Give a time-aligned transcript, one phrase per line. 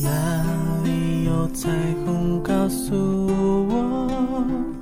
[0.00, 0.08] 哪
[0.84, 1.68] 里有彩
[2.06, 2.94] 虹告诉
[3.66, 4.06] 我，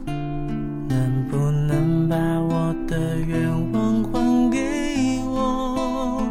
[0.06, 6.22] 能不能把我的愿望还给我？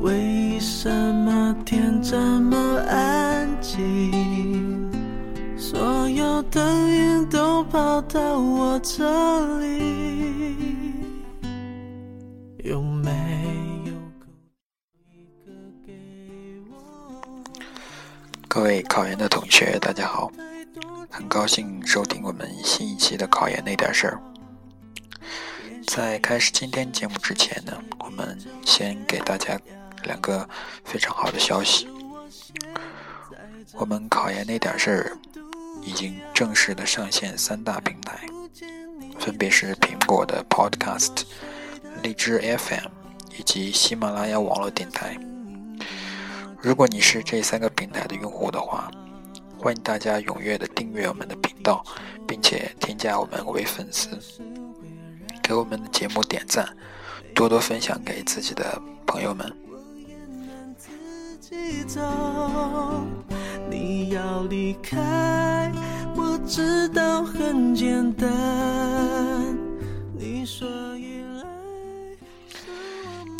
[0.00, 2.56] 为什么天这么
[2.88, 4.90] 安静？
[5.58, 9.04] 所有的云都跑到我这
[9.58, 10.94] 里，
[12.62, 13.10] 有没
[18.54, 20.30] 各位考研的同学，大家好，
[21.10, 24.20] 很高兴收听我们新一期的考研那点事儿。
[25.88, 29.58] 在开始今天节目之前呢，我们先给大家
[30.04, 30.48] 两个
[30.84, 31.88] 非常好的消息。
[33.72, 35.18] 我们考研那点事儿
[35.82, 38.20] 已经正式的上线三大平台，
[39.18, 41.24] 分别是苹果的 Podcast、
[42.04, 42.86] 荔枝 FM
[43.36, 45.18] 以及喜马拉雅网络电台。
[46.64, 48.90] 如果你是这三个平台的用户的话，
[49.58, 51.84] 欢迎大家踊跃的订阅我们的频道，
[52.26, 54.18] 并且添加我们为粉丝，
[55.42, 56.66] 给我们的节目点赞，
[57.34, 59.54] 多多分享给自己的朋友们。
[63.68, 65.70] 你要离开，
[66.16, 68.26] 我知道很简单。
[70.18, 71.13] 你说依赖。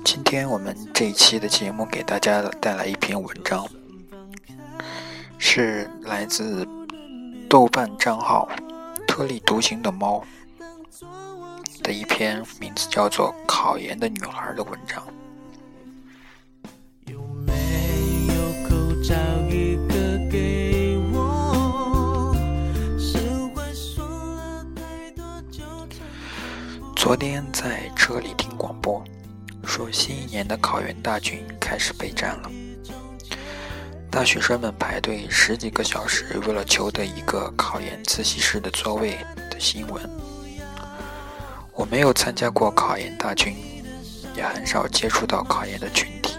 [0.05, 3.67] 今天我们这一期的节目给大家带来一篇文章，
[5.39, 6.69] 是来自
[7.49, 8.47] 豆瓣账号
[9.09, 10.23] “特立独行的猫”
[11.83, 15.03] 的一篇名字叫做《考研的女孩》的文章。
[17.07, 17.53] 有没
[18.29, 19.15] 有口罩
[19.49, 22.37] 一个给我？
[22.99, 23.17] 是
[23.55, 26.05] 会说了太多就才
[26.95, 29.03] 昨天在车里听广播，
[29.75, 32.51] 说新一年的考研大军开始备战了。
[34.09, 39.19] 大学生们排队十几个小时，为了求得一个考研自习室的座位
[39.51, 40.09] 的新闻。
[41.73, 43.57] 我没有参加过考研大军，
[44.37, 46.37] 也很少接触到考研的群体，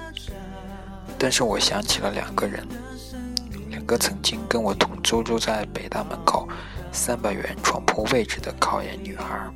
[1.20, 2.66] 但是我想起了两个人，
[3.68, 6.48] 两个曾经跟我同租住在北大门口
[6.94, 9.52] 三百元床铺位置的考研女孩。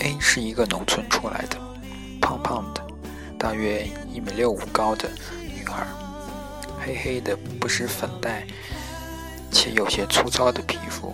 [0.00, 1.58] A 是一个农村出来的，
[2.20, 2.82] 胖胖的，
[3.38, 5.10] 大约一米六五高的
[5.54, 5.86] 女孩，
[6.78, 8.46] 黑黑的不施粉黛，
[9.50, 11.12] 且有些粗糙的皮肤，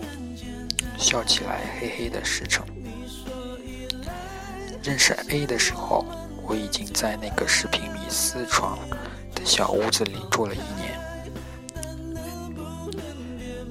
[0.97, 2.65] 笑起来黑黑的实诚。
[4.83, 6.05] 认识 A 的时候，
[6.43, 8.77] 我已经在那个十平米四床
[9.33, 10.99] 的小屋子里住了一年。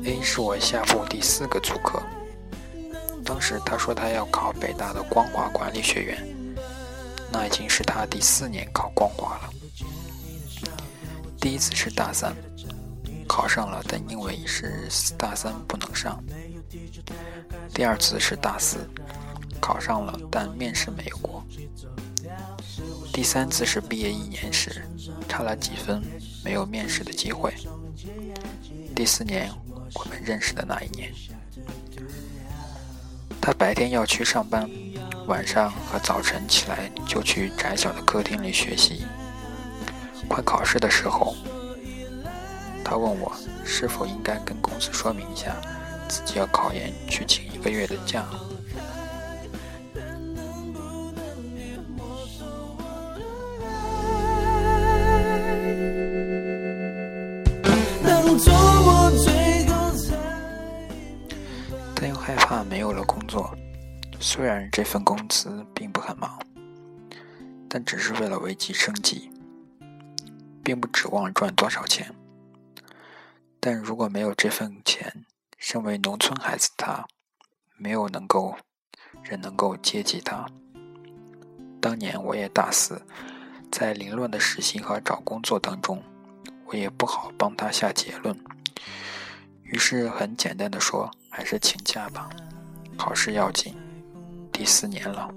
[0.04, 2.02] A 是我下铺第四个租客。
[3.25, 6.57] 当时他说他要考北大的光华管理学院，
[7.33, 9.51] 那已经是他第四年考光华了。
[11.41, 12.35] 第一次是大三，
[13.27, 16.23] 考上了，但因为是大三不能上。
[17.73, 18.89] 第二次是大四，
[19.61, 21.45] 考上了，但面试没有过。
[23.12, 24.87] 第三次是毕业一年时，
[25.29, 26.03] 差了几分，
[26.45, 27.55] 没有面试的机会。
[28.95, 29.51] 第四年，
[29.95, 31.12] 我们认识的那一年。
[33.44, 34.66] 他白天要去上班，
[35.27, 39.05] 晚上和早晨起来就去窄小的客厅里学习。
[40.27, 41.37] 快考试的时候，
[42.82, 43.31] 他问我
[43.62, 45.55] 是否应该跟公司说明一下，
[46.09, 48.25] 自己要考研，去请一个月的假。
[58.03, 59.34] 当作我最。
[62.27, 63.55] 害怕没有了工作。
[64.19, 66.41] 虽然这份工资并不很忙，
[67.69, 69.31] 但只是为了维系生计，
[70.62, 72.15] 并不指望赚多少钱。
[73.61, 75.26] 但如果没有这份钱，
[75.59, 77.06] 身为农村孩子的他，
[77.76, 78.56] 没有能够
[79.23, 80.47] 人能够接济他。
[81.79, 83.03] 当年我也大四，
[83.70, 86.03] 在凌乱的实习和找工作当中，
[86.69, 88.35] 我也不好帮他下结论。
[89.75, 92.31] 于是很简单的说，还是请假吧，
[92.97, 93.75] 考试要紧，
[94.53, 95.29] 第四年了。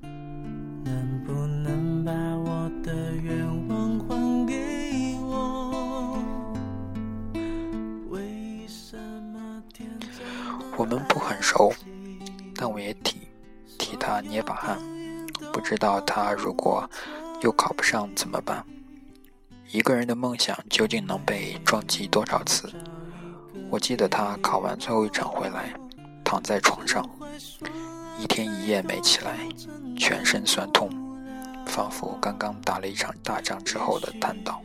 [0.00, 6.18] 能不能把我的愿望还给我？
[8.08, 9.86] 为什么天
[10.78, 11.70] 我们不很熟，
[12.56, 13.28] 但我也替
[13.76, 14.78] 替他捏把汗。
[15.52, 16.88] 不知道他如果
[17.42, 18.64] 又考不上怎么办？
[19.72, 22.68] 一个人的梦想究竟能被撞击多少次？
[23.70, 25.72] 我记得他考完最后一场回来，
[26.24, 27.08] 躺在床上，
[28.18, 29.38] 一天一夜没起来，
[29.96, 30.90] 全身酸痛，
[31.66, 34.60] 仿佛刚刚打了一场大仗之后的瘫倒。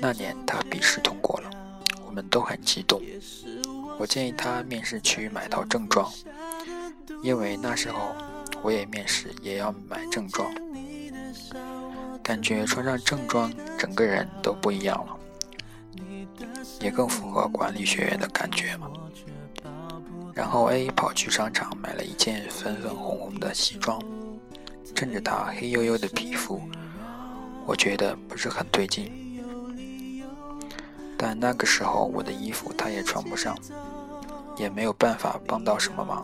[0.00, 1.50] 那年他笔试通过了，
[2.06, 3.02] 我们都很激动。
[3.98, 6.10] 我建议他面试去买套正装，
[7.22, 8.16] 因为那时候
[8.62, 10.50] 我也面试，也要买正装。
[12.26, 15.16] 感觉穿上正装，整个人都不一样了，
[16.80, 18.90] 也更符合管理学院的感觉嘛。
[20.34, 24.02] 然后 A 跑去商场买了一件粉粉红红的西装，
[24.92, 26.60] 衬着他黑黝黝的皮肤，
[27.64, 29.08] 我觉得不是很对劲。
[31.16, 33.56] 但那个时候我的衣服他也穿不上，
[34.56, 36.20] 也没有办法帮到什么忙。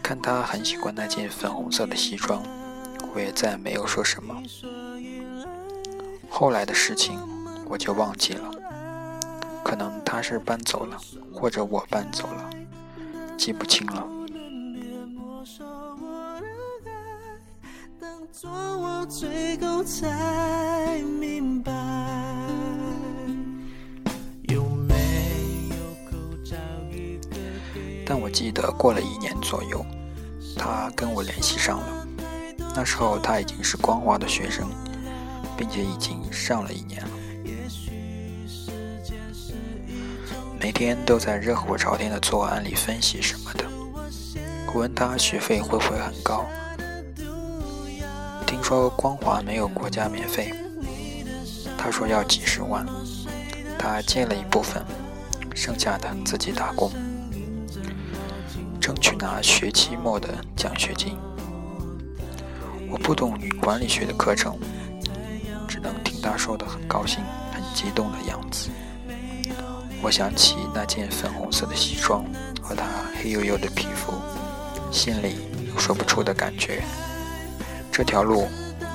[0.00, 2.40] 看他很喜欢那件粉红色的西装，
[3.12, 4.42] 我也再没有说什么。
[6.28, 7.18] 后来的事情
[7.66, 8.50] 我就忘记了，
[9.64, 10.98] 可能他是搬走了，
[11.32, 12.50] 或者我搬走了，
[13.36, 14.08] 记不清了。
[28.06, 29.84] 但我记得过了一年左右，
[30.58, 32.03] 他跟我联系上了。
[32.74, 34.68] 那时候他已经是光华的学生，
[35.56, 37.10] 并且已经上了一年了。
[40.58, 43.64] 每天都在热火朝天的做案例分析什么的。
[44.66, 46.44] 我问他学费会不会很高？
[48.44, 50.52] 听说光华没有国家免费，
[51.78, 52.84] 他说要几十万，
[53.78, 54.82] 他借了一部分，
[55.54, 56.90] 剩下的自己打工。
[58.80, 61.16] 争取拿学期末的奖学金。
[62.94, 64.56] 我不懂管理学的课程，
[65.66, 68.70] 只能听他说的很高兴、很激动的样子。
[70.00, 72.24] 我想起那件粉红色的西装
[72.62, 72.84] 和他
[73.16, 74.12] 黑黝黝的皮肤，
[74.92, 75.38] 心里
[75.74, 76.84] 有说不出的感觉。
[77.90, 78.46] 这条路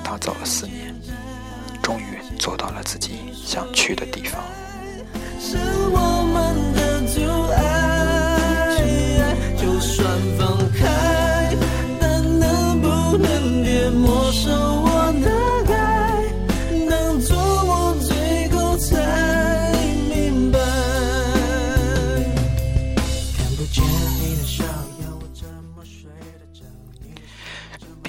[0.01, 0.96] 他走了四年，
[1.84, 4.42] 终于走到了自己想去的地方。
[5.42, 5.57] 是
[5.92, 6.69] 我们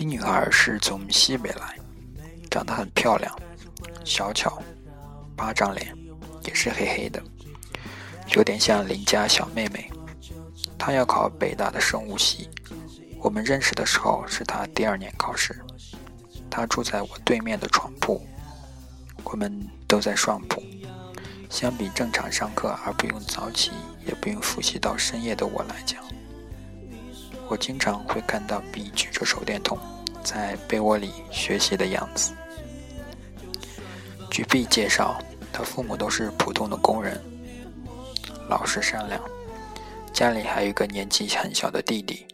[0.01, 1.77] B 女孩是从西北来，
[2.51, 3.39] 长得很漂亮，
[4.03, 4.59] 小巧，
[5.37, 5.95] 巴掌脸，
[6.43, 7.23] 也是黑黑的，
[8.35, 9.91] 有点像邻家小妹妹。
[10.79, 12.49] 她要考北大的生物系。
[13.21, 15.63] 我们认识的时候是她第二年考试，
[16.49, 18.27] 她住在我对面的床铺，
[19.23, 20.63] 我们都在上铺。
[21.51, 23.71] 相比正常上课而不用早起，
[24.07, 26.03] 也不用复习到深夜的我来讲，
[27.51, 29.77] 我经常会看到 B 举着手电筒
[30.23, 32.33] 在被窝里学习的样子。
[34.31, 35.21] 据 B 介绍，
[35.53, 37.21] 他父母都是普通的工人，
[38.49, 39.21] 老实善良，
[40.13, 42.25] 家里还有一个年纪很小的弟弟。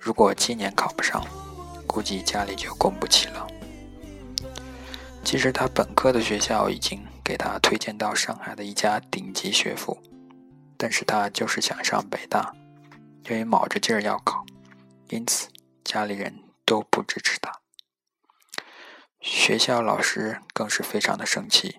[0.00, 1.24] 如果今年考不上，
[1.86, 3.46] 估计家里就供不起了。
[5.22, 9.96] 其实他本科的学校已经给他推荐到上海的一家顶级学府，
[10.76, 12.52] 但是他就是想上北大，
[13.24, 14.44] 因为卯着劲儿要考，
[15.08, 15.48] 因此
[15.82, 17.50] 家里人都不支持他。
[19.20, 21.78] 学校老师更是非常的生气。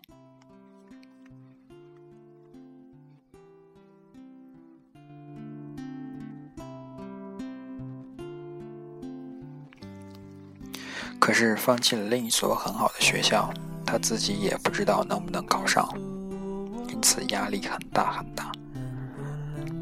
[11.19, 13.51] 可是放弃了另一所很好的学校，
[13.85, 15.87] 他自己也不知道能不能考上，
[16.89, 18.51] 因此压力很大很大，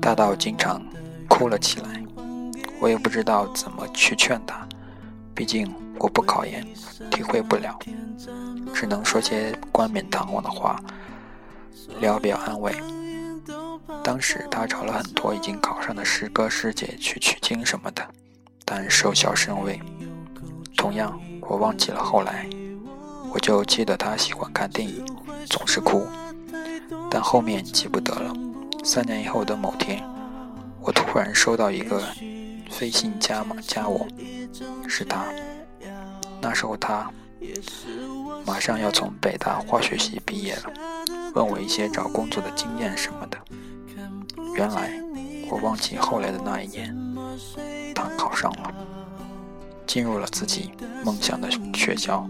[0.01, 0.83] 大到经常
[1.34, 2.04] 哭了起来。
[2.80, 4.68] 我也不知道怎么去劝他，
[5.34, 6.63] 毕竟我不考研，
[7.10, 7.75] 体会不了，
[8.72, 10.80] 只能说些冠冕堂皇的话，
[12.00, 12.72] 聊表安慰。
[14.04, 18.08] 当时他找了很多已经考上的师哥师姐去取经什么的，
[18.63, 19.82] 但收效甚微。
[20.78, 21.20] 同样。
[21.46, 22.48] 我忘记了后来，
[23.34, 25.06] 我就记得他喜欢看电影，
[25.46, 26.08] 总是哭，
[27.12, 28.34] 但后面记不得了。
[28.82, 30.02] 三年以后的某天，
[30.84, 32.02] 我突然收到一个
[32.70, 34.06] 飞信加码加我，
[34.88, 35.25] 是他。
[36.42, 37.10] 那时候他
[38.46, 40.63] 马上要从北大化学系毕业了，
[41.36, 43.38] 问我一些找工作的经验什么的。
[44.56, 44.92] 原来
[45.50, 46.94] 我忘记后来的那一年，
[47.96, 48.74] 他考上了。
[49.86, 50.72] 进入了自己
[51.06, 52.28] 梦想的学校。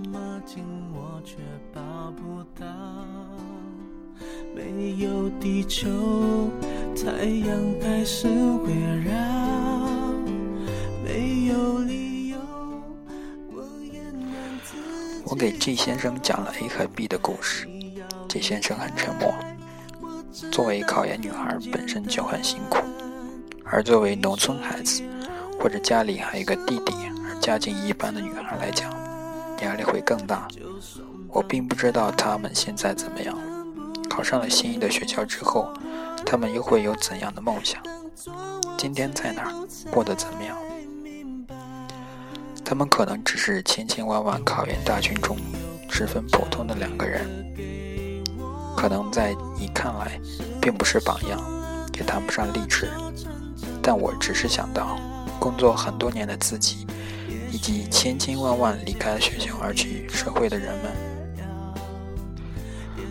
[4.55, 5.89] 没有地球，
[6.95, 8.73] 太阳开始围
[9.03, 9.11] 绕。
[11.03, 12.37] 没有理由，
[15.25, 17.67] 我给 G 先生讲了 A 和 B 的故事
[18.29, 19.33] ，G 先生很沉默。
[20.51, 22.77] 作为考研女孩本身就很辛苦，
[23.63, 25.01] 而作为农村孩子
[25.59, 26.93] 或者家里还有个弟弟
[27.27, 28.91] 而家境一般的女孩来讲，
[29.61, 30.47] 压力会更大。
[31.29, 33.35] 我并不知道他们现在怎么样，
[34.15, 35.73] 考上了心仪的学校之后，
[36.23, 37.81] 他们又会有怎样的梦想？
[38.77, 39.51] 今天在哪儿，
[39.89, 40.55] 过得怎么样？
[42.63, 45.35] 他们可能只是千千万万考研大军中
[45.89, 47.27] 十分普通的两个人，
[48.77, 50.19] 可能在你看来
[50.61, 51.41] 并不是榜样，
[51.95, 52.91] 也谈不上励志。
[53.81, 54.95] 但我只是想到，
[55.39, 56.85] 工作很多年的自己，
[57.51, 61.12] 以及千千万万离开学校而去社会的人们。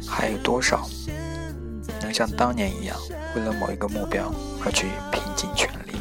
[0.07, 0.89] 还有多少
[2.01, 2.97] 能像当年一样，
[3.35, 4.33] 为了某一个目标
[4.65, 5.93] 而去拼尽全力？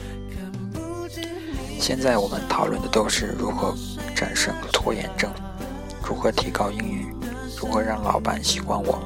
[1.80, 3.76] 现在我们讨论的都是如何
[4.16, 5.32] 战胜拖延症，
[6.04, 7.08] 如何提高英语，
[7.58, 9.02] 如何让老板喜欢我，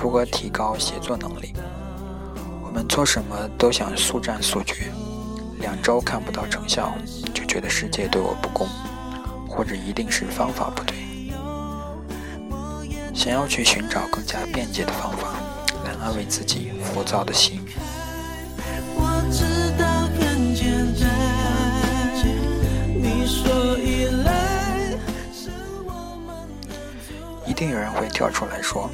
[0.00, 1.52] 如何提高写作能力。
[2.62, 4.92] 我们做什么都想速战速决，
[5.60, 6.92] 两周看不到成效，
[7.34, 8.68] 就觉得世界对我不公，
[9.48, 11.07] 或者一定是方法不对。
[13.18, 15.34] 想要去寻找更加便捷的方法
[15.84, 17.60] 来安慰自己浮躁的心。
[27.44, 28.88] 一定有人会跳出来说：“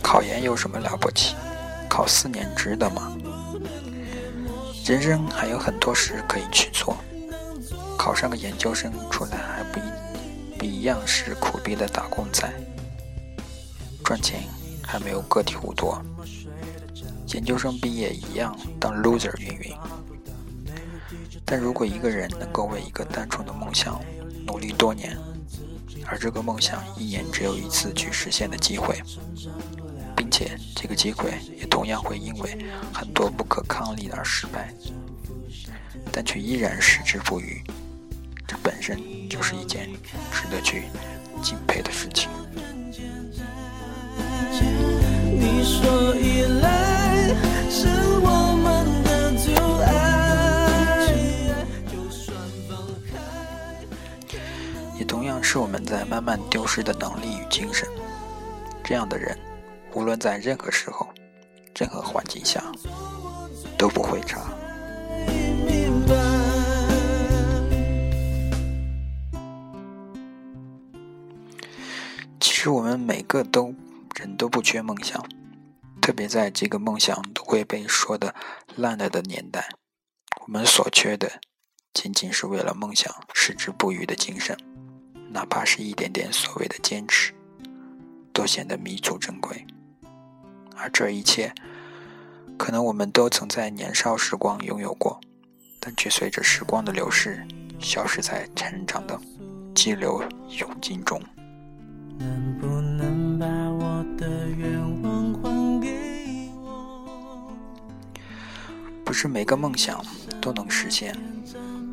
[0.00, 1.34] 考研有什么了不起？
[1.88, 3.12] 考四年值得吗？
[4.84, 6.96] 人生还有很多事可以去做，
[7.98, 12.48] 考上个研究生出来还不一不一样是苦逼的打工仔。”
[14.06, 14.44] 赚钱
[14.86, 16.00] 还没有个体户多，
[17.34, 19.74] 研究生毕业一样当 loser 云云。
[21.44, 24.00] 但如果一个人能够为一个单纯的梦想
[24.46, 25.18] 努力多年，
[26.06, 29.02] 而这个梦想一年只有一次去实现的机会，
[30.16, 34.72] 并且这个机会也同样会因为很多不可抗力而失败，
[36.12, 37.60] 但却依然矢志不渝，
[38.46, 39.90] 这本身就是一件
[40.30, 40.84] 值得去
[41.42, 42.30] 敬佩的事情。
[54.98, 57.86] 也同样是我们在慢慢丢失的能力与精神。
[58.82, 59.36] 这样的人，
[59.94, 61.06] 无论在任何时候、
[61.76, 62.62] 任何环境下，
[63.76, 64.40] 都不会差。
[72.40, 73.74] 其实我们每个都
[74.18, 75.24] 人都不缺梦想。
[76.00, 78.34] 特别在这个梦想都会被说的
[78.76, 79.68] 烂了的年代，
[80.42, 81.40] 我们所缺的
[81.92, 84.56] 仅仅是为了梦想矢志不渝的精神，
[85.30, 87.34] 哪怕是一点点所谓的坚持，
[88.32, 89.66] 都显得弥足珍贵。
[90.76, 91.52] 而这一切，
[92.56, 95.20] 可能我们都曾在年少时光拥有过，
[95.80, 97.44] 但却随着时光的流逝，
[97.80, 99.18] 消失在成长的
[99.74, 100.22] 激流
[100.60, 101.20] 勇进中。
[102.18, 103.15] 能不能
[104.16, 107.52] 的愿望还给我？
[109.04, 110.02] 不是每个梦想
[110.40, 111.16] 都能实现，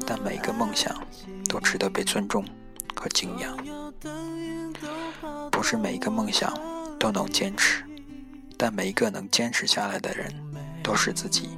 [0.06, 0.96] 但每个梦想
[1.48, 2.44] 都值得被尊重
[2.96, 3.58] 和敬仰。
[5.52, 6.54] 不是每一个梦想
[7.00, 7.84] 都能坚持，
[8.58, 10.34] 但每一个能坚持下来的人，
[10.82, 11.50] 都是自己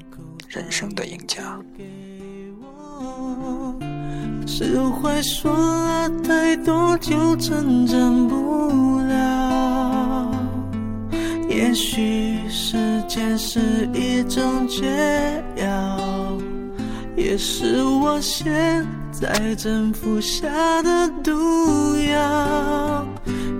[0.47, 1.59] 人生的赢家。
[4.47, 9.54] 释怀说了太多就成真不了，
[11.55, 14.83] 也许时间是一种解
[15.55, 16.37] 药，
[17.15, 21.31] 也是我现在正服下的毒
[22.11, 23.07] 药。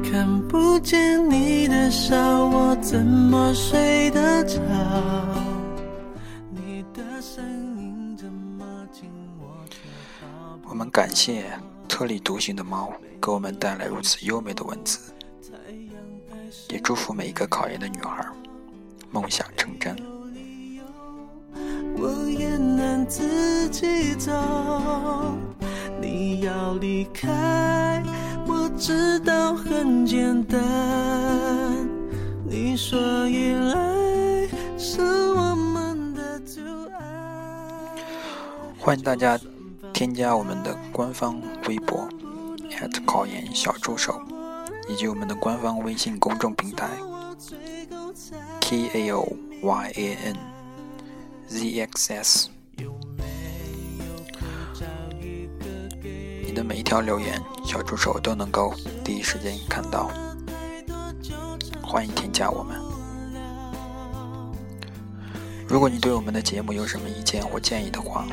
[0.04, 4.60] 看不见你的笑，我怎么睡得着？
[10.68, 11.46] 我们感谢
[11.88, 15.00] 特立独行的猫给我们带来如此优美的文字，
[16.70, 18.26] 也祝福每一个考研的女孩
[19.12, 19.96] 梦想成真。
[21.98, 24.32] 我也能自己走，
[26.02, 28.04] 你要离开，
[28.48, 30.60] 我知道很简单。
[32.48, 34.48] 你说依赖
[34.78, 36.62] 是我们的阻
[36.94, 37.96] 碍。
[38.80, 39.40] 欢迎大家。
[39.94, 42.06] 添加我们的官方微博
[43.06, 44.22] 考研小助手，
[44.88, 46.90] 以及我们的官方微信公众平台
[48.62, 50.38] k a o y a n
[51.48, 52.50] z x s。
[56.46, 58.74] 你的每一条留言，小助手都能够
[59.04, 60.10] 第一时间看到。
[61.82, 62.80] 欢迎添加我们。
[65.68, 68.28] 如果你对我们的节目有什么意见或建议的话，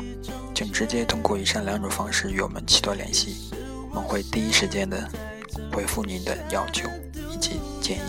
[0.53, 3.51] 请直接通过以上两种方式与我们取得联系，
[3.89, 5.09] 我们会第一时间的
[5.73, 6.87] 回复您的要求
[7.31, 8.01] 以及建议。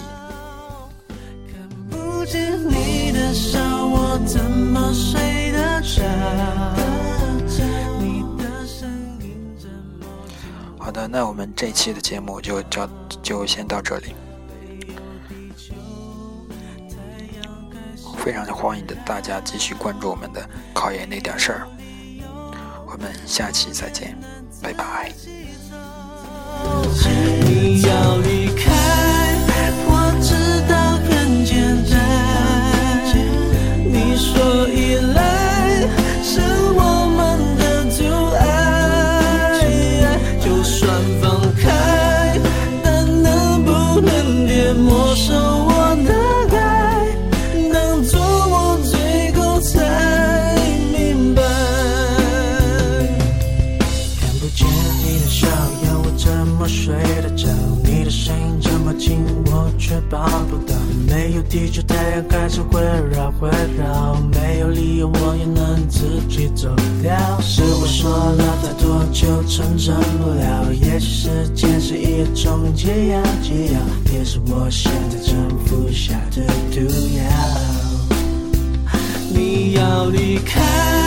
[10.78, 12.88] 好的，那我们这期的节目就就
[13.22, 14.14] 就先到这里。
[18.18, 21.68] 非常的欢迎的大家继续关注我们的考研那点事儿，
[22.86, 24.16] 我们下期再见，
[24.62, 25.12] 拜拜。
[26.94, 27.83] She
[59.46, 60.74] 我却抱不到，
[61.06, 62.82] 没有地球太阳开始围
[63.12, 67.14] 绕围绕，没有理由我也能自己走掉。
[67.40, 73.80] 是我说了太多就成真不了，也许时间是一种解药，解药
[74.12, 75.34] 也是我现在正
[75.66, 76.80] 服下的毒
[77.16, 77.22] 药。
[79.30, 81.03] 你要离开。